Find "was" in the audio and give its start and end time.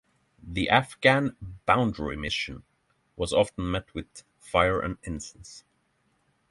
3.15-3.31